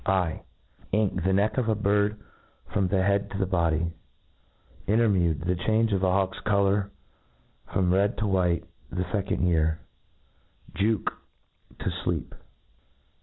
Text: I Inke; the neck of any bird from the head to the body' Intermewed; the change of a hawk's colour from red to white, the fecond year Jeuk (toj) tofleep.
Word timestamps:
I 0.03 0.41
Inke; 0.91 1.23
the 1.23 1.31
neck 1.31 1.59
of 1.59 1.69
any 1.69 1.79
bird 1.79 2.19
from 2.73 2.87
the 2.87 3.03
head 3.03 3.29
to 3.29 3.37
the 3.37 3.45
body' 3.45 3.91
Intermewed; 4.87 5.41
the 5.45 5.53
change 5.55 5.93
of 5.93 6.01
a 6.01 6.11
hawk's 6.11 6.39
colour 6.39 6.89
from 7.71 7.93
red 7.93 8.17
to 8.17 8.25
white, 8.25 8.63
the 8.89 9.03
fecond 9.03 9.47
year 9.47 9.79
Jeuk 10.73 11.03
(toj) 11.77 11.91
tofleep. 12.03 12.33